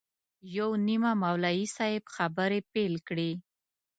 یو 0.57 0.69
نیمه 0.87 1.11
مولوي 1.21 1.65
صاحب 1.75 2.03
خبرې 2.15 2.59
پیل 2.73 2.93
کړې. 3.07 3.31